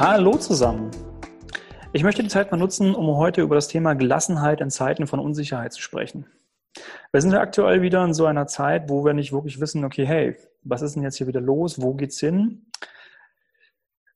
[0.00, 0.90] Hallo zusammen.
[1.92, 5.20] Ich möchte die Zeit mal nutzen, um heute über das Thema Gelassenheit in Zeiten von
[5.20, 6.24] Unsicherheit zu sprechen.
[7.12, 10.06] Wir sind ja aktuell wieder in so einer Zeit, wo wir nicht wirklich wissen, okay,
[10.06, 11.82] hey, was ist denn jetzt hier wieder los?
[11.82, 12.64] Wo geht's hin?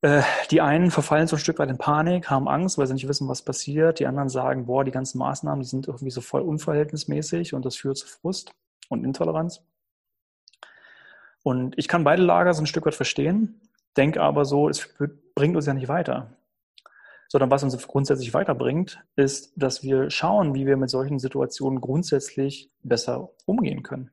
[0.01, 3.07] Äh, die einen verfallen so ein Stück weit in Panik, haben Angst, weil sie nicht
[3.07, 3.99] wissen, was passiert.
[3.99, 7.75] Die anderen sagen, boah, die ganzen Maßnahmen, die sind irgendwie so voll unverhältnismäßig und das
[7.75, 8.55] führt zu Frust
[8.89, 9.61] und Intoleranz.
[11.43, 13.61] Und ich kann beide Lager so ein Stück weit verstehen,
[13.97, 14.89] denke aber so, es
[15.35, 16.33] bringt uns ja nicht weiter.
[17.27, 22.71] Sondern was uns grundsätzlich weiterbringt, ist, dass wir schauen, wie wir mit solchen Situationen grundsätzlich
[22.83, 24.11] besser umgehen können.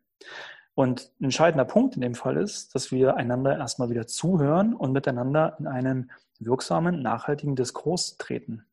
[0.75, 4.93] Und ein entscheidender Punkt in dem Fall ist, dass wir einander erstmal wieder zuhören und
[4.93, 8.65] miteinander in einen wirksamen, nachhaltigen Diskurs treten.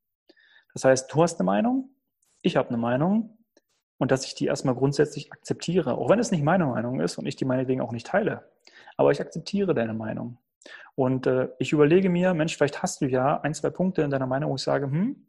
[0.74, 1.90] Das heißt, du hast eine Meinung,
[2.42, 3.38] ich habe eine Meinung
[3.98, 7.26] und dass ich die erstmal grundsätzlich akzeptiere, auch wenn es nicht meine Meinung ist und
[7.26, 8.50] ich die meinetwegen auch nicht teile.
[8.96, 10.38] Aber ich akzeptiere deine Meinung.
[10.96, 14.28] Und äh, ich überlege mir, Mensch, vielleicht hast du ja ein, zwei Punkte in deiner
[14.28, 15.28] Meinung, wo ich sage, hm,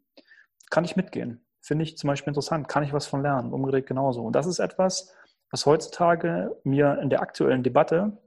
[0.69, 1.45] kann ich mitgehen?
[1.61, 3.53] Finde ich zum Beispiel interessant, kann ich was von lernen?
[3.53, 4.21] Umgedreht genauso.
[4.23, 5.13] Und das ist etwas,
[5.51, 8.17] was heutzutage mir in der aktuellen Debatte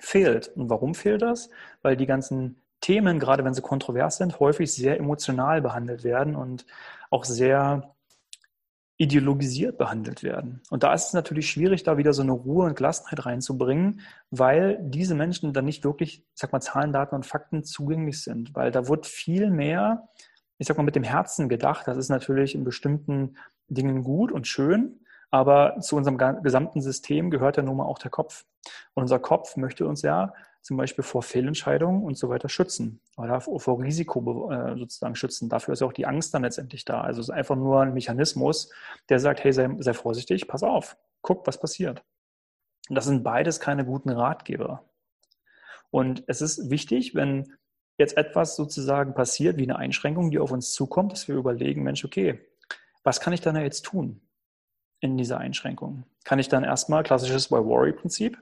[0.00, 0.48] fehlt.
[0.48, 1.50] Und warum fehlt das?
[1.82, 6.64] Weil die ganzen Themen, gerade wenn sie kontrovers sind, häufig sehr emotional behandelt werden und
[7.10, 7.94] auch sehr
[8.98, 10.60] ideologisiert behandelt werden.
[10.70, 14.78] Und da ist es natürlich schwierig, da wieder so eine Ruhe und Gelassenheit reinzubringen, weil
[14.82, 18.88] diese Menschen dann nicht wirklich, sag mal, Zahlen, Daten und Fakten zugänglich sind, weil da
[18.88, 20.08] wird viel mehr,
[20.58, 21.86] ich sag mal, mit dem Herzen gedacht.
[21.86, 23.36] Das ist natürlich in bestimmten
[23.68, 24.98] Dingen gut und schön,
[25.30, 28.46] aber zu unserem gesamten System gehört ja nun mal auch der Kopf.
[28.94, 30.34] Und unser Kopf möchte uns ja
[30.68, 35.48] zum Beispiel vor Fehlentscheidungen und so weiter schützen oder vor Risiko äh, sozusagen schützen.
[35.48, 37.00] Dafür ist auch die Angst dann letztendlich da.
[37.00, 38.70] Also es ist einfach nur ein Mechanismus,
[39.08, 42.04] der sagt, hey, sei, sei vorsichtig, pass auf, guck, was passiert.
[42.90, 44.84] Und das sind beides keine guten Ratgeber.
[45.88, 47.54] Und es ist wichtig, wenn
[47.96, 52.04] jetzt etwas sozusagen passiert, wie eine Einschränkung, die auf uns zukommt, dass wir überlegen, Mensch,
[52.04, 52.46] okay,
[53.04, 54.20] was kann ich dann jetzt tun
[55.00, 56.04] in dieser Einschränkung?
[56.24, 58.36] Kann ich dann erstmal, klassisches Why-Worry-Prinzip,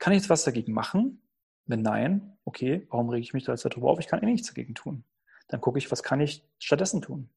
[0.00, 1.20] kann ich jetzt was dagegen machen?
[1.66, 3.98] Wenn nein, okay, warum rege ich mich da jetzt darüber auf?
[4.00, 5.04] Ich kann eh nichts dagegen tun.
[5.48, 7.30] Dann gucke ich, was kann ich stattdessen tun?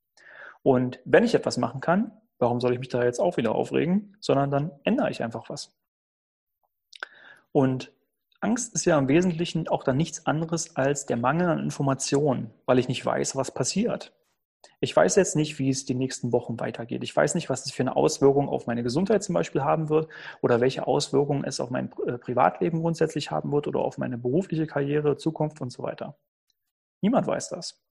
[0.63, 4.17] Und wenn ich etwas machen kann, warum soll ich mich da jetzt auch wieder aufregen?
[4.19, 5.73] Sondern dann ändere ich einfach was.
[7.51, 7.91] Und
[8.39, 12.79] Angst ist ja im Wesentlichen auch dann nichts anderes als der Mangel an Informationen, weil
[12.79, 14.13] ich nicht weiß, was passiert.
[14.79, 17.03] Ich weiß jetzt nicht, wie es die nächsten Wochen weitergeht.
[17.03, 20.07] Ich weiß nicht, was es für eine Auswirkung auf meine Gesundheit zum Beispiel haben wird
[20.41, 24.67] oder welche Auswirkungen es auf mein äh, Privatleben grundsätzlich haben wird oder auf meine berufliche
[24.67, 26.17] Karriere, Zukunft und so weiter.
[27.01, 27.81] Niemand weiß das.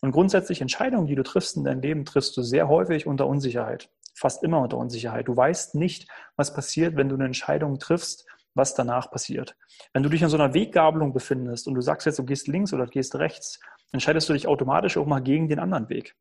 [0.00, 3.90] Und grundsätzlich Entscheidungen, die du triffst in deinem Leben, triffst du sehr häufig unter Unsicherheit.
[4.14, 5.28] Fast immer unter Unsicherheit.
[5.28, 9.56] Du weißt nicht, was passiert, wenn du eine Entscheidung triffst, was danach passiert.
[9.92, 12.72] Wenn du dich an so einer Weggabelung befindest und du sagst jetzt, du gehst links
[12.72, 13.60] oder du gehst rechts,
[13.92, 16.16] entscheidest du dich automatisch auch mal gegen den anderen Weg.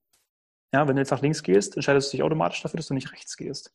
[0.74, 3.12] Ja, wenn du jetzt nach links gehst, entscheidest du dich automatisch dafür, dass du nicht
[3.12, 3.74] rechts gehst.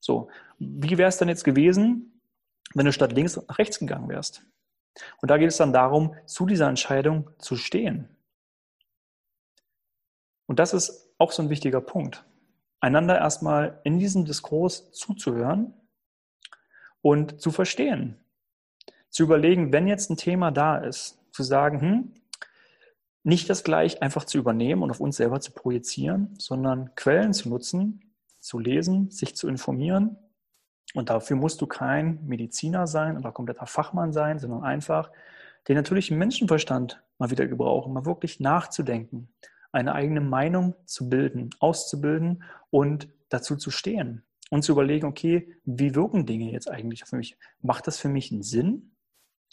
[0.00, 0.28] So,
[0.58, 2.20] wie wäre es dann jetzt gewesen,
[2.74, 4.44] wenn du statt links nach rechts gegangen wärst?
[5.20, 8.08] Und da geht es dann darum, zu dieser Entscheidung zu stehen.
[10.46, 12.24] Und das ist auch so ein wichtiger Punkt.
[12.80, 15.72] Einander erstmal in diesem Diskurs zuzuhören
[17.00, 18.18] und zu verstehen.
[19.08, 22.14] Zu überlegen, wenn jetzt ein Thema da ist, zu sagen, hm,
[23.24, 27.48] nicht das gleich einfach zu übernehmen und auf uns selber zu projizieren, sondern Quellen zu
[27.48, 30.16] nutzen, zu lesen, sich zu informieren.
[30.94, 35.10] Und dafür musst du kein Mediziner sein oder kompletter Fachmann sein, sondern einfach
[35.68, 39.32] den natürlichen Menschenverstand mal wieder gebrauchen, mal wirklich nachzudenken,
[39.70, 45.94] eine eigene Meinung zu bilden, auszubilden und dazu zu stehen und zu überlegen, okay, wie
[45.94, 47.38] wirken Dinge jetzt eigentlich auf mich?
[47.62, 48.91] Macht das für mich einen Sinn?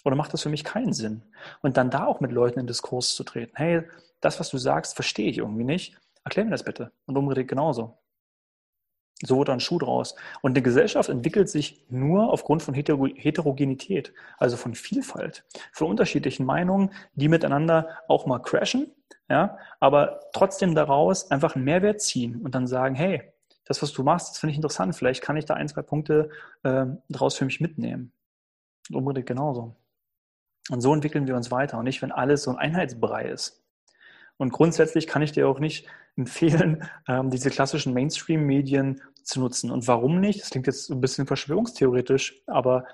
[0.06, 1.24] Oder macht das für mich keinen Sinn?
[1.62, 3.54] Und dann da auch mit Leuten in Diskurs zu treten.
[3.56, 3.84] Hey,
[4.22, 5.98] das, was du sagst, verstehe ich irgendwie nicht.
[6.24, 6.92] Erklär mir das bitte.
[7.06, 7.98] Und umgedreht genauso.
[9.22, 10.16] So wird dann Schuh draus.
[10.42, 15.44] Und eine Gesellschaft entwickelt sich nur aufgrund von Heterogenität, also von Vielfalt,
[15.74, 18.94] von unterschiedlichen Meinungen, die miteinander auch mal crashen,
[19.28, 23.22] ja, aber trotzdem daraus einfach einen Mehrwert ziehen und dann sagen, hey,
[23.66, 24.96] das, was du machst, das finde ich interessant.
[24.96, 26.30] Vielleicht kann ich da ein, zwei Punkte
[26.64, 28.14] äh, daraus für mich mitnehmen.
[28.90, 29.76] Und umgedreht genauso.
[30.70, 33.64] Und so entwickeln wir uns weiter und nicht, wenn alles so ein Einheitsbrei ist.
[34.38, 39.72] Und grundsätzlich kann ich dir auch nicht empfehlen, ähm, diese klassischen Mainstream-Medien zu nutzen.
[39.72, 40.42] Und warum nicht?
[40.42, 42.86] Das klingt jetzt ein bisschen verschwörungstheoretisch, aber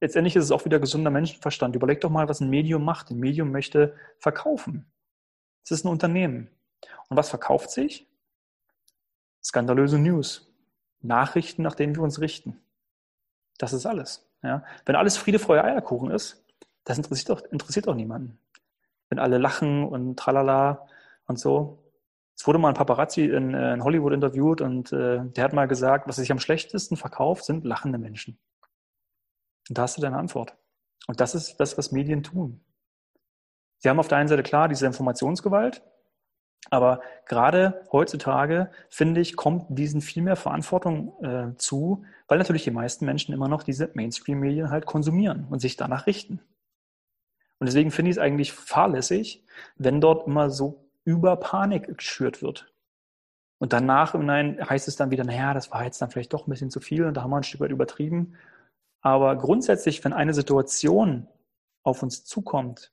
[0.00, 1.76] letztendlich ist es auch wieder gesunder Menschenverstand.
[1.76, 3.10] Überleg doch mal, was ein Medium macht.
[3.10, 4.90] Ein Medium möchte verkaufen.
[5.64, 6.50] Es ist ein Unternehmen.
[7.08, 8.06] Und was verkauft sich?
[9.42, 10.52] Skandalöse News.
[11.00, 12.60] Nachrichten, nach denen wir uns richten.
[13.58, 14.28] Das ist alles.
[14.42, 14.64] Ja?
[14.84, 16.43] Wenn alles Friede, Freude, Eierkuchen ist,
[16.84, 18.38] das interessiert doch, interessiert doch niemanden.
[19.08, 20.86] wenn alle lachen und tralala
[21.26, 21.78] und so.
[22.36, 25.68] Es wurde mal ein Paparazzi in, äh, in Hollywood interviewt und äh, der hat mal
[25.68, 28.38] gesagt, was sich am schlechtesten verkauft, sind lachende Menschen.
[29.68, 30.56] Und da hast du deine Antwort.
[31.06, 32.60] Und das ist das, was Medien tun.
[33.78, 35.82] Sie haben auf der einen Seite klar diese Informationsgewalt,
[36.70, 42.70] aber gerade heutzutage, finde ich, kommt diesen viel mehr Verantwortung äh, zu, weil natürlich die
[42.70, 46.40] meisten Menschen immer noch diese Mainstream-Medien halt konsumieren und sich danach richten.
[47.58, 49.44] Und deswegen finde ich es eigentlich fahrlässig,
[49.76, 52.72] wenn dort immer so über Panik geschürt wird.
[53.58, 56.46] Und danach im Nein heißt es dann wieder, naja, das war jetzt dann vielleicht doch
[56.46, 58.34] ein bisschen zu viel und da haben wir ein Stück weit übertrieben.
[59.00, 61.28] Aber grundsätzlich, wenn eine Situation
[61.82, 62.92] auf uns zukommt,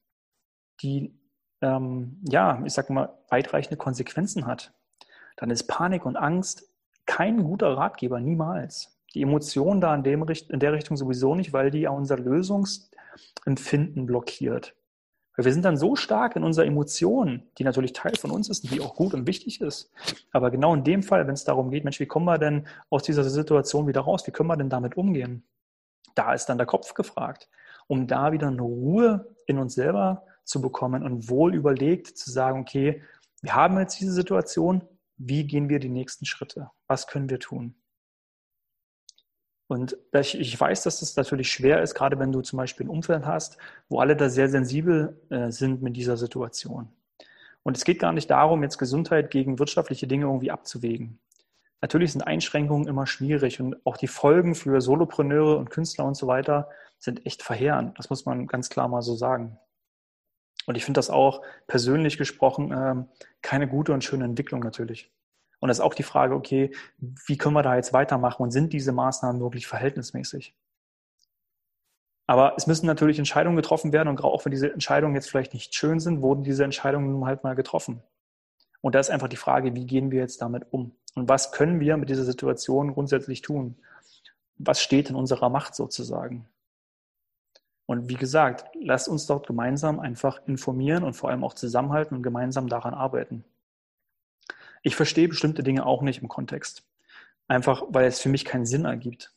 [0.81, 1.17] die,
[1.61, 4.73] ähm, ja, ich sag mal, weitreichende Konsequenzen hat,
[5.37, 6.69] dann ist Panik und Angst
[7.05, 8.97] kein guter Ratgeber, niemals.
[9.13, 12.17] Die Emotionen da in, dem, in der Richtung sowieso nicht, weil die unser
[13.11, 14.75] Lösungsempfinden blockiert.
[15.35, 18.63] Weil wir sind dann so stark in unserer Emotion, die natürlich Teil von uns ist
[18.63, 19.91] und die auch gut und wichtig ist.
[20.31, 23.03] Aber genau in dem Fall, wenn es darum geht, Mensch, wie kommen wir denn aus
[23.03, 24.27] dieser Situation wieder raus?
[24.27, 25.43] Wie können wir denn damit umgehen?
[26.15, 27.49] Da ist dann der Kopf gefragt,
[27.87, 32.59] um da wieder eine Ruhe in uns selber zu bekommen und wohl überlegt zu sagen,
[32.59, 33.01] okay,
[33.41, 34.83] wir haben jetzt diese Situation,
[35.17, 36.71] wie gehen wir die nächsten Schritte?
[36.87, 37.75] Was können wir tun?
[39.71, 43.25] Und ich weiß, dass das natürlich schwer ist, gerade wenn du zum Beispiel ein Umfeld
[43.25, 43.57] hast,
[43.87, 46.89] wo alle da sehr sensibel äh, sind mit dieser Situation.
[47.63, 51.19] Und es geht gar nicht darum, jetzt Gesundheit gegen wirtschaftliche Dinge irgendwie abzuwägen.
[51.79, 56.27] Natürlich sind Einschränkungen immer schwierig und auch die Folgen für Solopreneure und Künstler und so
[56.27, 56.67] weiter
[56.99, 57.97] sind echt verheerend.
[57.97, 59.57] Das muss man ganz klar mal so sagen.
[60.65, 63.05] Und ich finde das auch persönlich gesprochen ähm,
[63.41, 65.09] keine gute und schöne Entwicklung natürlich.
[65.61, 68.73] Und das ist auch die Frage, okay, wie können wir da jetzt weitermachen und sind
[68.73, 70.55] diese Maßnahmen wirklich verhältnismäßig?
[72.25, 75.75] Aber es müssen natürlich Entscheidungen getroffen werden und auch wenn diese Entscheidungen jetzt vielleicht nicht
[75.75, 78.01] schön sind, wurden diese Entscheidungen nun halt mal getroffen.
[78.81, 80.95] Und da ist einfach die Frage, wie gehen wir jetzt damit um?
[81.13, 83.77] Und was können wir mit dieser Situation grundsätzlich tun?
[84.57, 86.47] Was steht in unserer Macht sozusagen?
[87.85, 92.23] Und wie gesagt, lasst uns dort gemeinsam einfach informieren und vor allem auch zusammenhalten und
[92.23, 93.43] gemeinsam daran arbeiten.
[94.81, 96.83] Ich verstehe bestimmte Dinge auch nicht im Kontext.
[97.47, 99.33] Einfach, weil es für mich keinen Sinn ergibt.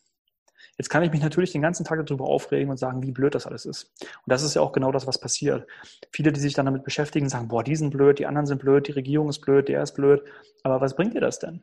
[0.76, 3.46] Jetzt kann ich mich natürlich den ganzen Tag darüber aufregen und sagen, wie blöd das
[3.46, 3.92] alles ist.
[4.00, 5.68] Und das ist ja auch genau das, was passiert.
[6.10, 8.88] Viele, die sich dann damit beschäftigen, sagen, boah, die sind blöd, die anderen sind blöd,
[8.88, 10.22] die Regierung ist blöd, der ist blöd.
[10.64, 11.62] Aber was bringt dir das denn?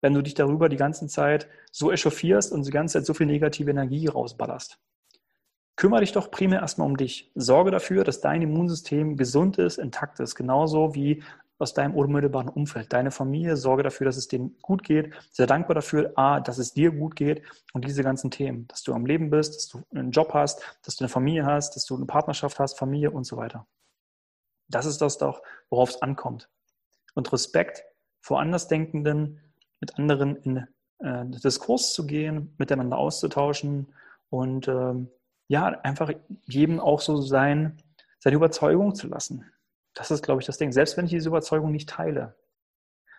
[0.00, 3.26] Wenn du dich darüber die ganze Zeit so echauffierst und die ganze Zeit so viel
[3.26, 4.78] negative Energie rausballerst.
[5.74, 7.30] Kümmere dich doch primär erstmal um dich.
[7.34, 10.34] Sorge dafür, dass dein Immunsystem gesund ist, intakt ist.
[10.34, 11.22] Genauso wie
[11.58, 15.14] aus deinem unmittelbaren Umfeld, deine Familie, sorge dafür, dass es denen gut geht.
[15.30, 17.42] Sehr dankbar dafür, A, dass es dir gut geht
[17.72, 20.96] und diese ganzen Themen, dass du am Leben bist, dass du einen Job hast, dass
[20.96, 23.66] du eine Familie hast, dass du eine Partnerschaft hast, Familie und so weiter.
[24.68, 26.50] Das ist das doch, worauf es ankommt.
[27.14, 27.84] Und Respekt
[28.20, 29.40] vor Andersdenkenden,
[29.80, 30.66] mit anderen in
[30.98, 33.94] äh, Diskurs zu gehen, miteinander auszutauschen
[34.30, 35.08] und ähm,
[35.48, 36.10] ja, einfach
[36.44, 37.80] jedem auch so sein,
[38.18, 39.44] seine Überzeugung zu lassen.
[39.96, 40.72] Das ist, glaube ich, das Ding.
[40.72, 42.36] Selbst wenn ich diese Überzeugung nicht teile.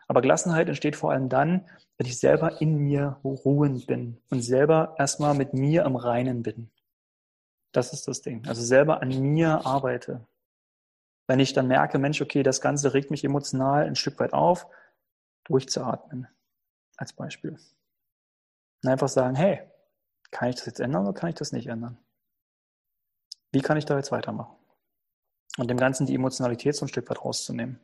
[0.07, 1.67] Aber Gelassenheit entsteht vor allem dann,
[1.97, 6.69] wenn ich selber in mir ruhend bin und selber erstmal mit mir im Reinen bin.
[7.73, 8.47] Das ist das Ding.
[8.47, 10.25] Also selber an mir arbeite.
[11.25, 14.67] Wenn ich dann merke, Mensch, okay, das Ganze regt mich emotional ein Stück weit auf,
[15.45, 16.27] durchzuatmen.
[16.95, 17.57] Als Beispiel.
[18.83, 19.61] Und einfach sagen, hey,
[20.29, 21.97] kann ich das jetzt ändern oder kann ich das nicht ändern?
[23.51, 24.55] Wie kann ich da jetzt weitermachen?
[25.57, 27.79] Und dem Ganzen die Emotionalität so ein Stück weit rauszunehmen.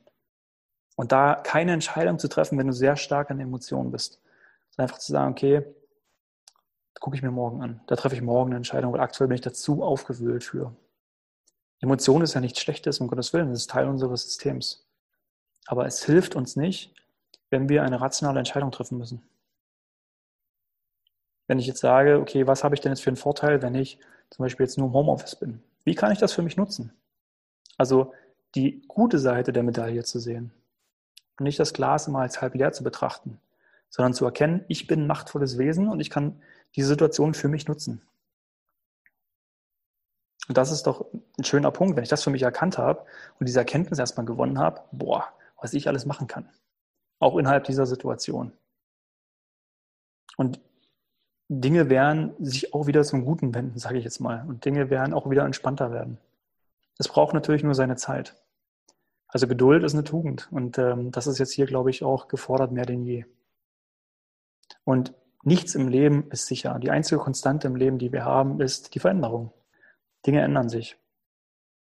[0.96, 4.22] Und da keine Entscheidung zu treffen, wenn du sehr stark an Emotionen bist.
[4.70, 5.66] Sondern einfach zu sagen, okay,
[7.00, 7.82] gucke ich mir morgen an.
[7.88, 10.74] Da treffe ich morgen eine Entscheidung, weil aktuell bin ich dazu aufgewühlt für.
[11.82, 14.88] Emotion ist ja nichts Schlechtes, um Gottes Willen, das ist Teil unseres Systems.
[15.66, 16.94] Aber es hilft uns nicht,
[17.50, 19.22] wenn wir eine rationale Entscheidung treffen müssen.
[21.48, 24.00] Wenn ich jetzt sage, okay, was habe ich denn jetzt für einen Vorteil, wenn ich
[24.30, 25.62] zum Beispiel jetzt nur im Homeoffice bin?
[25.84, 26.94] Wie kann ich das für mich nutzen?
[27.78, 28.14] Also
[28.56, 30.52] die gute Seite der Medaille zu sehen
[31.38, 33.40] und nicht das Glas immer als halb leer zu betrachten,
[33.90, 36.42] sondern zu erkennen, ich bin ein machtvolles Wesen und ich kann
[36.76, 38.02] die Situation für mich nutzen.
[40.48, 41.06] Und das ist doch
[41.38, 43.06] ein schöner Punkt, wenn ich das für mich erkannt habe
[43.40, 45.28] und diese Erkenntnis erstmal gewonnen habe, boah,
[45.62, 46.50] was ich alles machen kann.
[47.20, 48.52] Auch innerhalb dieser Situation.
[50.36, 50.60] Und
[51.48, 54.44] Dinge werden sich auch wieder zum Guten wenden, sage ich jetzt mal.
[54.48, 56.18] Und Dinge werden auch wieder entspannter werden.
[56.98, 58.36] Es braucht natürlich nur seine Zeit.
[59.28, 62.72] Also Geduld ist eine Tugend und ähm, das ist jetzt hier, glaube ich, auch gefordert
[62.72, 63.26] mehr denn je.
[64.84, 66.78] Und nichts im Leben ist sicher.
[66.80, 69.52] Die einzige Konstante im Leben, die wir haben, ist die Veränderung.
[70.26, 70.98] Dinge ändern sich.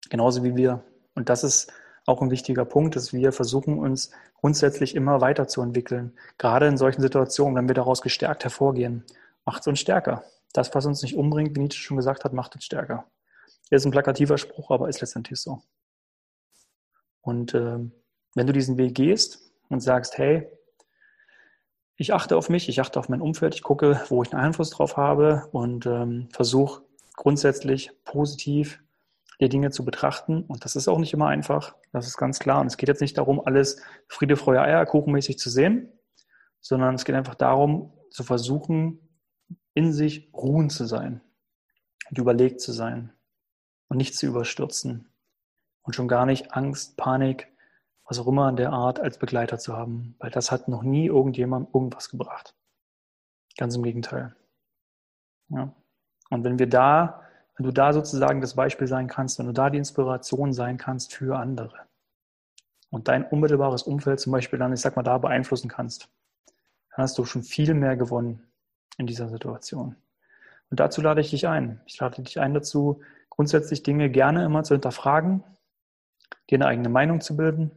[0.08, 0.82] Genauso wie wir.
[1.14, 1.72] Und das ist
[2.06, 6.16] auch ein wichtiger Punkt, dass wir versuchen, uns grundsätzlich immer weiterzuentwickeln.
[6.38, 9.04] Gerade in solchen Situationen, wenn wir daraus gestärkt hervorgehen,
[9.44, 10.24] macht es uns stärker.
[10.52, 13.06] Das, was uns nicht umbringt, wie Nietzsche schon gesagt hat, macht uns stärker.
[13.70, 15.62] Ist ein plakativer Spruch, aber ist letztendlich so.
[17.20, 17.78] Und äh,
[18.34, 20.46] wenn du diesen Weg gehst und sagst, hey,
[21.96, 24.70] ich achte auf mich, ich achte auf mein Umfeld, ich gucke, wo ich einen Einfluss
[24.70, 26.82] drauf habe und ähm, versuche
[27.16, 28.82] grundsätzlich positiv
[29.40, 30.42] die Dinge zu betrachten.
[30.42, 32.60] Und das ist auch nicht immer einfach, das ist ganz klar.
[32.60, 35.92] Und es geht jetzt nicht darum, alles Friede, Freude, Eierkuchenmäßig zu sehen,
[36.60, 39.00] sondern es geht einfach darum, zu versuchen,
[39.74, 41.20] in sich ruhen zu sein
[42.10, 43.12] und überlegt zu sein
[43.88, 45.12] und nicht zu überstürzen
[45.82, 47.48] und schon gar nicht Angst, Panik,
[48.06, 51.06] was auch immer in der Art als Begleiter zu haben, weil das hat noch nie
[51.06, 52.54] irgendjemand irgendwas gebracht.
[53.56, 54.34] Ganz im Gegenteil.
[55.48, 55.72] Ja.
[56.30, 57.22] Und wenn wir da,
[57.56, 61.14] wenn du da sozusagen das Beispiel sein kannst, wenn du da die Inspiration sein kannst
[61.14, 61.78] für andere
[62.90, 66.08] und dein unmittelbares Umfeld zum Beispiel dann, ich sag mal, da beeinflussen kannst,
[66.90, 68.46] dann hast du schon viel mehr gewonnen
[68.98, 69.96] in dieser Situation.
[70.70, 71.80] Und dazu lade ich dich ein.
[71.86, 73.00] Ich lade dich ein dazu,
[73.36, 75.42] grundsätzlich Dinge gerne immer zu hinterfragen,
[76.50, 77.72] dir eine eigene Meinung zu bilden,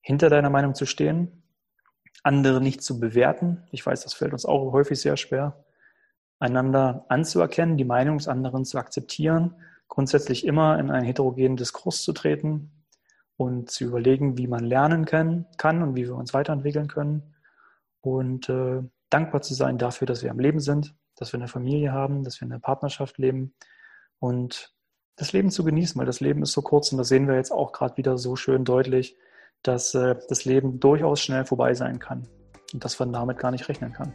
[0.00, 1.42] hinter deiner Meinung zu stehen,
[2.22, 3.64] andere nicht zu bewerten.
[3.72, 5.64] Ich weiß, das fällt uns auch häufig sehr schwer.
[6.38, 9.56] Einander anzuerkennen, die Meinung des anderen zu akzeptieren,
[9.88, 12.70] grundsätzlich immer in einen heterogenen Diskurs zu treten
[13.36, 17.34] und zu überlegen, wie man lernen kann, kann und wie wir uns weiterentwickeln können.
[18.00, 21.92] Und äh, dankbar zu sein dafür, dass wir am Leben sind, dass wir eine Familie
[21.92, 23.54] haben, dass wir eine Partnerschaft leben
[24.20, 24.72] und
[25.16, 27.50] das Leben zu genießen, weil das Leben ist so kurz und das sehen wir jetzt
[27.50, 29.16] auch gerade wieder so schön deutlich,
[29.62, 32.26] dass äh, das Leben durchaus schnell vorbei sein kann
[32.72, 34.12] und dass man damit gar nicht rechnen kann.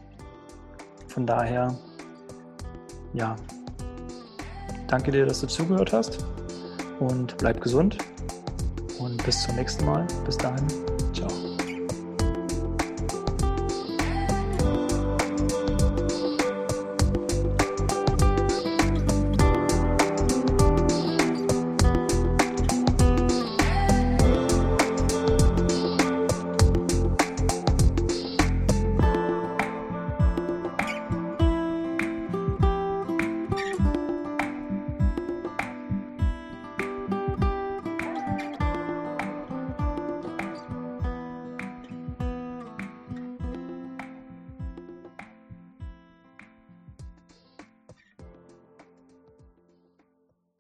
[1.07, 1.77] Von daher,
[3.13, 3.35] ja,
[4.88, 6.25] danke dir, dass du zugehört hast
[7.00, 7.97] und bleib gesund
[9.00, 10.07] und bis zum nächsten Mal.
[10.25, 10.95] Bis dahin.